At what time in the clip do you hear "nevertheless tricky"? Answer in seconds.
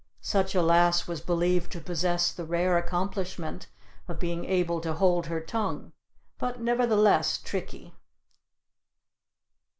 6.59-7.93